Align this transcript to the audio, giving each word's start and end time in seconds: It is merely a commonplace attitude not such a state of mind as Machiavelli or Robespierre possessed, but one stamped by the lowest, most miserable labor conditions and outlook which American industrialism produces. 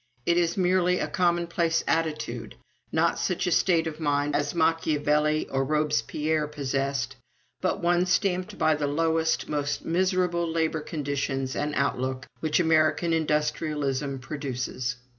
It 0.25 0.35
is 0.35 0.57
merely 0.57 0.97
a 0.97 1.07
commonplace 1.07 1.83
attitude 1.87 2.55
not 2.91 3.19
such 3.19 3.45
a 3.45 3.51
state 3.51 3.85
of 3.85 3.99
mind 3.99 4.35
as 4.35 4.55
Machiavelli 4.55 5.47
or 5.49 5.63
Robespierre 5.63 6.47
possessed, 6.47 7.17
but 7.61 7.83
one 7.83 8.07
stamped 8.07 8.57
by 8.57 8.73
the 8.73 8.87
lowest, 8.87 9.47
most 9.47 9.85
miserable 9.85 10.51
labor 10.51 10.81
conditions 10.81 11.55
and 11.55 11.75
outlook 11.75 12.25
which 12.39 12.59
American 12.59 13.13
industrialism 13.13 14.17
produces. 14.17 14.95